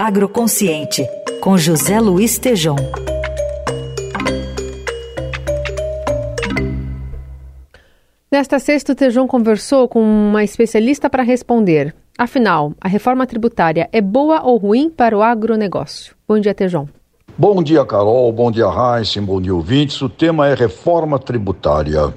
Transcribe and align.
Agroconsciente, 0.00 1.04
com 1.40 1.58
José 1.58 1.98
Luiz 1.98 2.38
Tejom. 2.38 2.76
Nesta 8.30 8.60
sexta, 8.60 8.92
o 8.92 8.94
Tejão 8.94 9.26
conversou 9.26 9.88
com 9.88 10.00
uma 10.00 10.44
especialista 10.44 11.10
para 11.10 11.24
responder. 11.24 11.92
Afinal, 12.16 12.74
a 12.80 12.86
reforma 12.86 13.26
tributária 13.26 13.88
é 13.92 14.00
boa 14.00 14.40
ou 14.44 14.56
ruim 14.56 14.88
para 14.88 15.18
o 15.18 15.20
agronegócio? 15.20 16.14
Bom 16.28 16.38
dia, 16.38 16.54
Tejão. 16.54 16.88
Bom 17.40 17.62
dia, 17.62 17.84
Carol. 17.84 18.32
Bom 18.32 18.50
dia, 18.50 18.66
Raíssa. 18.66 19.22
Bom 19.22 19.40
dia, 19.40 19.54
ouvintes. 19.54 20.02
O 20.02 20.08
tema 20.08 20.48
é 20.48 20.54
reforma 20.54 21.20
tributária. 21.20 22.12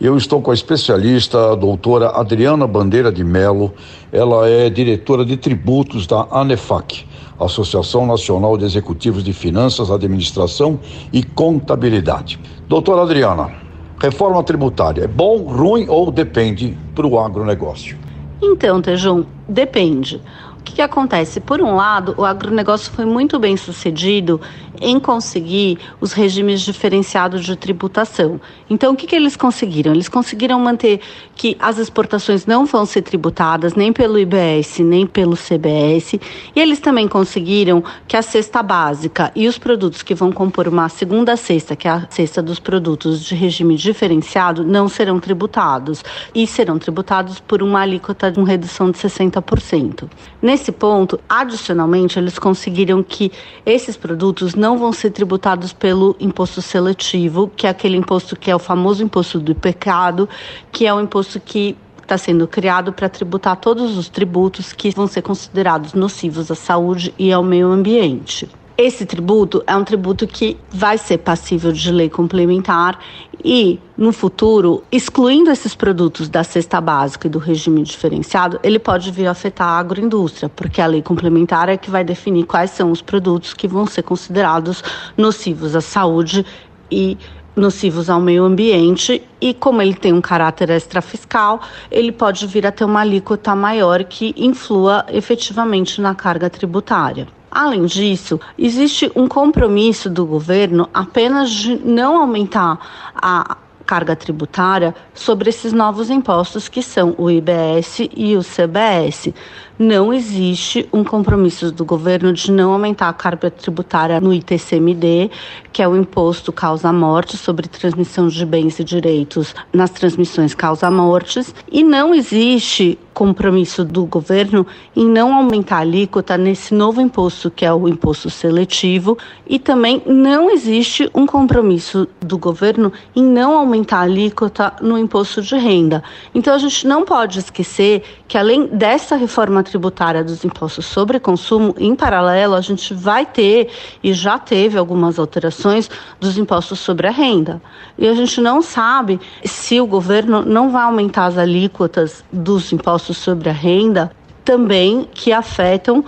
Eu 0.00 0.16
estou 0.16 0.42
com 0.42 0.50
a 0.50 0.54
especialista, 0.54 1.52
a 1.52 1.54
doutora 1.54 2.08
Adriana 2.08 2.66
Bandeira 2.66 3.12
de 3.12 3.22
Melo. 3.22 3.72
Ela 4.10 4.48
é 4.48 4.68
diretora 4.68 5.24
de 5.24 5.36
tributos 5.36 6.04
da 6.08 6.26
ANEFAC, 6.32 7.06
Associação 7.38 8.08
Nacional 8.08 8.58
de 8.58 8.64
Executivos 8.64 9.22
de 9.22 9.32
Finanças, 9.32 9.88
Administração 9.88 10.80
e 11.12 11.22
Contabilidade. 11.22 12.36
Doutora 12.68 13.02
Adriana, 13.02 13.52
reforma 14.00 14.42
tributária 14.42 15.04
é 15.04 15.06
bom, 15.06 15.44
ruim 15.44 15.86
ou 15.88 16.10
depende 16.10 16.76
para 16.92 17.06
o 17.06 17.20
agronegócio? 17.20 17.96
Então, 18.42 18.82
Tejum, 18.82 19.24
depende 19.48 20.20
que, 20.66 20.74
que 20.74 20.82
acontece? 20.82 21.40
Por 21.40 21.62
um 21.62 21.76
lado, 21.76 22.14
o 22.18 22.24
agronegócio 22.24 22.92
foi 22.92 23.04
muito 23.04 23.38
bem 23.38 23.56
sucedido 23.56 24.40
em 24.80 24.98
conseguir 24.98 25.78
os 26.00 26.12
regimes 26.12 26.60
diferenciados 26.60 27.44
de 27.44 27.56
tributação. 27.56 28.40
Então, 28.68 28.92
o 28.92 28.96
que, 28.96 29.06
que 29.06 29.16
eles 29.16 29.36
conseguiram? 29.36 29.92
Eles 29.92 30.08
conseguiram 30.08 30.58
manter 30.60 31.00
que 31.34 31.56
as 31.58 31.78
exportações 31.78 32.44
não 32.44 32.66
vão 32.66 32.84
ser 32.84 33.02
tributadas 33.02 33.74
nem 33.74 33.92
pelo 33.92 34.18
IBS, 34.18 34.80
nem 34.80 35.06
pelo 35.06 35.36
CBS, 35.36 36.14
e 36.54 36.60
eles 36.60 36.80
também 36.80 37.08
conseguiram 37.08 37.82
que 38.06 38.16
a 38.16 38.22
cesta 38.22 38.62
básica 38.62 39.30
e 39.34 39.46
os 39.46 39.56
produtos 39.56 40.02
que 40.02 40.14
vão 40.14 40.32
compor 40.32 40.68
uma 40.68 40.88
segunda 40.88 41.36
cesta, 41.36 41.76
que 41.76 41.88
é 41.88 41.92
a 41.92 42.06
cesta 42.10 42.42
dos 42.42 42.58
produtos 42.58 43.24
de 43.24 43.34
regime 43.34 43.76
diferenciado, 43.76 44.64
não 44.64 44.88
serão 44.88 45.20
tributados, 45.20 46.02
e 46.34 46.46
serão 46.46 46.78
tributados 46.78 47.40
por 47.40 47.62
uma 47.62 47.80
alíquota 47.80 48.30
de 48.30 48.38
uma 48.38 48.48
redução 48.48 48.90
de 48.90 48.98
60%. 48.98 50.08
Nesse 50.56 50.72
ponto, 50.72 51.20
adicionalmente, 51.28 52.18
eles 52.18 52.38
conseguiram 52.38 53.02
que 53.02 53.30
esses 53.66 53.94
produtos 53.94 54.54
não 54.54 54.78
vão 54.78 54.90
ser 54.90 55.10
tributados 55.10 55.74
pelo 55.74 56.16
imposto 56.18 56.62
seletivo, 56.62 57.52
que 57.54 57.66
é 57.66 57.70
aquele 57.70 57.94
imposto 57.94 58.34
que 58.34 58.50
é 58.50 58.56
o 58.56 58.58
famoso 58.58 59.02
imposto 59.02 59.38
do 59.38 59.54
pecado, 59.54 60.26
que 60.72 60.86
é 60.86 60.94
o 60.94 60.98
imposto 60.98 61.38
que 61.38 61.76
está 62.00 62.16
sendo 62.16 62.48
criado 62.48 62.90
para 62.90 63.06
tributar 63.06 63.56
todos 63.56 63.98
os 63.98 64.08
tributos 64.08 64.72
que 64.72 64.88
vão 64.92 65.06
ser 65.06 65.20
considerados 65.20 65.92
nocivos 65.92 66.50
à 66.50 66.54
saúde 66.54 67.12
e 67.18 67.30
ao 67.30 67.42
meio 67.42 67.70
ambiente. 67.70 68.48
Esse 68.78 69.06
tributo 69.06 69.64
é 69.66 69.74
um 69.74 69.82
tributo 69.82 70.26
que 70.26 70.54
vai 70.68 70.98
ser 70.98 71.16
passível 71.16 71.72
de 71.72 71.90
lei 71.90 72.10
complementar 72.10 72.98
e, 73.42 73.80
no 73.96 74.12
futuro, 74.12 74.84
excluindo 74.92 75.50
esses 75.50 75.74
produtos 75.74 76.28
da 76.28 76.44
cesta 76.44 76.78
básica 76.78 77.26
e 77.26 77.30
do 77.30 77.38
regime 77.38 77.82
diferenciado, 77.82 78.60
ele 78.62 78.78
pode 78.78 79.10
vir 79.10 79.28
a 79.28 79.30
afetar 79.30 79.66
a 79.66 79.78
agroindústria, 79.78 80.50
porque 80.50 80.82
a 80.82 80.86
lei 80.86 81.00
complementar 81.00 81.70
é 81.70 81.78
que 81.78 81.90
vai 81.90 82.04
definir 82.04 82.44
quais 82.44 82.70
são 82.70 82.90
os 82.90 83.00
produtos 83.00 83.54
que 83.54 83.66
vão 83.66 83.86
ser 83.86 84.02
considerados 84.02 84.84
nocivos 85.16 85.74
à 85.74 85.80
saúde 85.80 86.44
e 86.90 87.16
nocivos 87.56 88.10
ao 88.10 88.20
meio 88.20 88.44
ambiente 88.44 89.22
e 89.40 89.54
como 89.54 89.80
ele 89.80 89.94
tem 89.94 90.12
um 90.12 90.20
caráter 90.20 90.68
extrafiscal, 90.68 91.62
ele 91.90 92.12
pode 92.12 92.46
vir 92.46 92.66
a 92.66 92.70
ter 92.70 92.84
uma 92.84 93.00
alíquota 93.00 93.56
maior 93.56 94.04
que 94.04 94.34
influa 94.36 95.06
efetivamente 95.08 95.98
na 95.98 96.14
carga 96.14 96.50
tributária. 96.50 97.26
Além 97.58 97.86
disso, 97.86 98.38
existe 98.58 99.10
um 99.16 99.26
compromisso 99.26 100.10
do 100.10 100.26
governo 100.26 100.90
apenas 100.92 101.48
de 101.48 101.74
não 101.76 102.18
aumentar 102.18 102.78
a 103.14 103.56
carga 103.86 104.14
tributária 104.14 104.94
sobre 105.14 105.48
esses 105.48 105.72
novos 105.72 106.10
impostos 106.10 106.68
que 106.68 106.82
são 106.82 107.14
o 107.16 107.30
IBS 107.30 108.00
e 108.14 108.36
o 108.36 108.42
CBS. 108.42 109.32
Não 109.78 110.10
existe 110.10 110.88
um 110.90 111.04
compromisso 111.04 111.70
do 111.70 111.84
governo 111.84 112.32
de 112.32 112.50
não 112.50 112.72
aumentar 112.72 113.10
a 113.10 113.12
carga 113.12 113.50
tributária 113.50 114.18
no 114.18 114.32
ITCMD, 114.32 115.30
que 115.70 115.82
é 115.82 115.88
o 115.88 115.94
imposto 115.94 116.50
causa-morte 116.50 117.36
sobre 117.36 117.68
transmissão 117.68 118.26
de 118.26 118.46
bens 118.46 118.78
e 118.78 118.84
direitos 118.84 119.54
nas 119.74 119.90
transmissões 119.90 120.54
causa-mortes, 120.54 121.54
e 121.70 121.84
não 121.84 122.14
existe 122.14 122.98
compromisso 123.16 123.82
do 123.82 124.04
governo 124.04 124.66
em 124.94 125.06
não 125.06 125.34
aumentar 125.34 125.76
a 125.76 125.80
alíquota 125.80 126.36
nesse 126.36 126.74
novo 126.74 127.00
imposto 127.00 127.50
que 127.50 127.64
é 127.64 127.72
o 127.72 127.88
imposto 127.88 128.28
seletivo 128.28 129.16
e 129.46 129.58
também 129.58 130.02
não 130.04 130.50
existe 130.50 131.10
um 131.14 131.24
compromisso 131.24 132.06
do 132.20 132.36
governo 132.36 132.92
em 133.14 133.22
não 133.22 133.56
aumentar 133.56 134.00
a 134.00 134.02
alíquota 134.02 134.74
no 134.82 134.98
imposto 134.98 135.40
de 135.40 135.56
renda. 135.56 136.02
Então 136.34 136.54
a 136.54 136.58
gente 136.58 136.86
não 136.86 137.06
pode 137.06 137.38
esquecer 137.38 138.02
que 138.28 138.36
além 138.36 138.66
dessa 138.66 139.16
reforma 139.16 139.62
tributária 139.66 140.24
dos 140.24 140.44
impostos 140.44 140.86
sobre 140.86 141.20
consumo, 141.20 141.74
em 141.78 141.94
paralelo 141.94 142.54
a 142.54 142.60
gente 142.60 142.94
vai 142.94 143.26
ter 143.26 143.70
e 144.02 144.12
já 144.12 144.38
teve 144.38 144.78
algumas 144.78 145.18
alterações 145.18 145.90
dos 146.18 146.38
impostos 146.38 146.78
sobre 146.78 147.06
a 147.06 147.10
renda. 147.10 147.60
E 147.98 148.08
a 148.08 148.14
gente 148.14 148.40
não 148.40 148.62
sabe 148.62 149.20
se 149.44 149.80
o 149.80 149.86
governo 149.86 150.42
não 150.42 150.70
vai 150.70 150.84
aumentar 150.84 151.26
as 151.26 151.36
alíquotas 151.36 152.24
dos 152.32 152.72
impostos 152.72 153.18
sobre 153.18 153.48
a 153.48 153.52
renda 153.52 154.10
também 154.44 155.08
que 155.12 155.32
afetam 155.32 156.04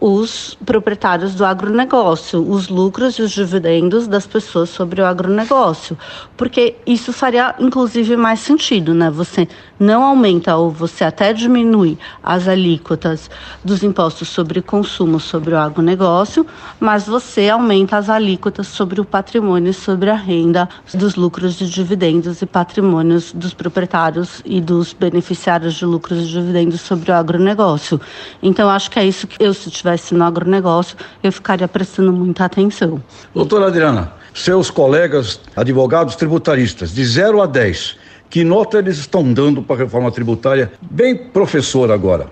os 0.00 0.56
proprietários 0.64 1.34
do 1.34 1.44
agronegócio, 1.44 2.40
os 2.48 2.68
lucros 2.68 3.14
e 3.18 3.22
os 3.22 3.32
dividendos 3.32 4.06
das 4.06 4.26
pessoas 4.26 4.70
sobre 4.70 5.00
o 5.00 5.06
agronegócio, 5.06 5.98
porque 6.36 6.76
isso 6.86 7.12
faria 7.12 7.54
inclusive 7.58 8.16
mais 8.16 8.40
sentido, 8.40 8.94
né? 8.94 9.10
Você 9.10 9.48
não 9.78 10.02
aumenta 10.02 10.56
ou 10.56 10.70
você 10.70 11.04
até 11.04 11.32
diminui 11.32 11.98
as 12.22 12.48
alíquotas 12.48 13.30
dos 13.64 13.82
impostos 13.82 14.28
sobre 14.28 14.60
consumo 14.60 15.20
sobre 15.20 15.54
o 15.54 15.58
agronegócio, 15.58 16.46
mas 16.80 17.06
você 17.06 17.48
aumenta 17.48 17.96
as 17.96 18.08
alíquotas 18.08 18.66
sobre 18.66 19.00
o 19.00 19.04
patrimônio 19.04 19.70
e 19.70 19.74
sobre 19.74 20.10
a 20.10 20.16
renda 20.16 20.68
dos 20.94 21.14
lucros 21.14 21.60
e 21.60 21.66
dividendos 21.66 22.42
e 22.42 22.46
patrimônios 22.46 23.32
dos 23.32 23.54
proprietários 23.54 24.42
e 24.44 24.60
dos 24.60 24.92
beneficiários 24.92 25.74
de 25.74 25.84
lucros 25.84 26.24
e 26.24 26.26
dividendos 26.26 26.80
sobre 26.80 27.10
o 27.10 27.14
agronegócio. 27.14 28.00
Então 28.42 28.68
acho 28.68 28.90
que 28.90 28.98
é 28.98 29.04
isso 29.04 29.26
que 29.26 29.42
eu 29.42 29.54
se 29.54 29.70
tiver 29.70 29.87
estivesse 29.94 30.14
no 30.14 30.24
agronegócio, 30.24 30.96
eu 31.22 31.32
ficaria 31.32 31.66
prestando 31.66 32.12
muita 32.12 32.44
atenção. 32.44 33.02
Doutora 33.34 33.66
Adriana, 33.66 34.12
seus 34.34 34.70
colegas 34.70 35.40
advogados 35.56 36.16
tributaristas, 36.16 36.92
de 36.94 37.04
0 37.04 37.42
a 37.42 37.46
10, 37.46 37.96
que 38.30 38.44
nota 38.44 38.78
eles 38.78 38.98
estão 38.98 39.32
dando 39.32 39.62
para 39.62 39.76
a 39.76 39.78
reforma 39.78 40.10
tributária? 40.10 40.72
Bem 40.80 41.16
professor 41.16 41.90
agora. 41.90 42.30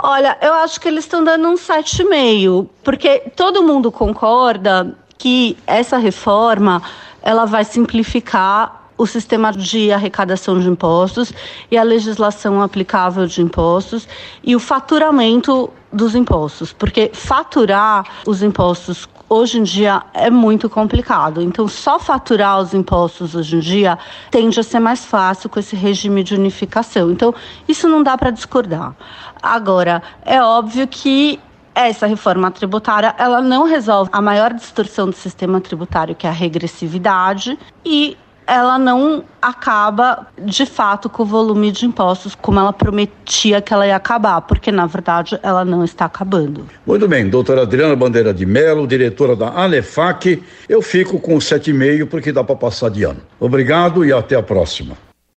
Olha, 0.00 0.36
eu 0.40 0.52
acho 0.54 0.80
que 0.80 0.88
eles 0.88 1.04
estão 1.04 1.24
dando 1.24 1.48
um 1.48 1.54
7,5, 1.54 2.68
porque 2.84 3.22
todo 3.34 3.62
mundo 3.62 3.90
concorda 3.90 4.94
que 5.16 5.56
essa 5.66 5.98
reforma 5.98 6.80
ela 7.20 7.44
vai 7.44 7.64
simplificar 7.64 8.77
o 8.98 9.06
sistema 9.06 9.52
de 9.52 9.92
arrecadação 9.92 10.58
de 10.58 10.68
impostos 10.68 11.32
e 11.70 11.78
a 11.78 11.82
legislação 11.84 12.60
aplicável 12.60 13.26
de 13.26 13.40
impostos 13.40 14.08
e 14.42 14.56
o 14.56 14.60
faturamento 14.60 15.70
dos 15.90 16.14
impostos, 16.14 16.72
porque 16.72 17.10
faturar 17.14 18.04
os 18.26 18.42
impostos 18.42 19.08
hoje 19.28 19.58
em 19.58 19.62
dia 19.62 20.02
é 20.12 20.30
muito 20.30 20.68
complicado. 20.68 21.40
Então, 21.40 21.68
só 21.68 21.98
faturar 21.98 22.60
os 22.60 22.74
impostos 22.74 23.34
hoje 23.34 23.56
em 23.56 23.60
dia 23.60 23.98
tende 24.30 24.58
a 24.58 24.62
ser 24.62 24.80
mais 24.80 25.04
fácil 25.04 25.48
com 25.48 25.60
esse 25.60 25.76
regime 25.76 26.22
de 26.22 26.34
unificação. 26.34 27.10
Então, 27.10 27.34
isso 27.66 27.88
não 27.88 28.02
dá 28.02 28.18
para 28.18 28.30
discordar. 28.30 28.94
Agora, 29.40 30.02
é 30.24 30.42
óbvio 30.42 30.86
que 30.88 31.38
essa 31.74 32.06
reforma 32.06 32.50
tributária 32.50 33.14
ela 33.16 33.40
não 33.40 33.64
resolve 33.64 34.10
a 34.12 34.20
maior 34.20 34.52
distorção 34.52 35.06
do 35.06 35.14
sistema 35.14 35.60
tributário, 35.60 36.14
que 36.14 36.26
é 36.26 36.30
a 36.30 36.32
regressividade, 36.32 37.56
e 37.84 38.16
ela 38.48 38.78
não 38.78 39.22
acaba 39.40 40.26
de 40.42 40.64
fato 40.64 41.08
com 41.08 41.22
o 41.22 41.26
volume 41.26 41.70
de 41.70 41.84
impostos 41.84 42.34
como 42.34 42.58
ela 42.58 42.72
prometia 42.72 43.60
que 43.60 43.72
ela 43.72 43.86
ia 43.86 43.94
acabar, 43.94 44.40
porque 44.40 44.72
na 44.72 44.86
verdade 44.86 45.38
ela 45.42 45.64
não 45.64 45.84
está 45.84 46.06
acabando. 46.06 46.66
Muito 46.86 47.06
bem, 47.06 47.28
doutora 47.28 47.62
Adriana 47.62 47.94
Bandeira 47.94 48.32
de 48.32 48.46
Mello, 48.46 48.86
diretora 48.86 49.36
da 49.36 49.48
ANEFAC, 49.50 50.42
eu 50.68 50.80
fico 50.80 51.20
com 51.20 51.36
7,5 51.36 52.06
porque 52.06 52.32
dá 52.32 52.42
para 52.42 52.56
passar 52.56 52.90
de 52.90 53.04
ano. 53.04 53.20
Obrigado 53.38 54.04
e 54.04 54.12
até 54.12 54.34
a 54.34 54.42
próxima. 54.42 55.07